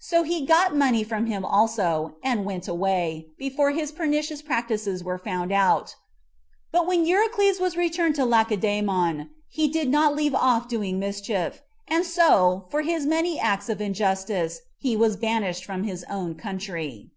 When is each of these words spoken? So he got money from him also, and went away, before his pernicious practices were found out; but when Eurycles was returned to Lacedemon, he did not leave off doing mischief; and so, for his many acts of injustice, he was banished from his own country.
So 0.00 0.24
he 0.24 0.44
got 0.44 0.74
money 0.74 1.04
from 1.04 1.26
him 1.26 1.44
also, 1.44 2.16
and 2.24 2.44
went 2.44 2.66
away, 2.66 3.28
before 3.38 3.70
his 3.70 3.92
pernicious 3.92 4.42
practices 4.42 5.04
were 5.04 5.18
found 5.18 5.52
out; 5.52 5.94
but 6.72 6.84
when 6.84 7.06
Eurycles 7.06 7.60
was 7.60 7.76
returned 7.76 8.16
to 8.16 8.24
Lacedemon, 8.24 9.30
he 9.46 9.68
did 9.68 9.88
not 9.88 10.16
leave 10.16 10.34
off 10.34 10.66
doing 10.66 10.98
mischief; 10.98 11.62
and 11.86 12.04
so, 12.04 12.66
for 12.72 12.82
his 12.82 13.06
many 13.06 13.38
acts 13.38 13.68
of 13.68 13.80
injustice, 13.80 14.62
he 14.78 14.96
was 14.96 15.14
banished 15.16 15.64
from 15.64 15.84
his 15.84 16.02
own 16.10 16.34
country. 16.34 17.12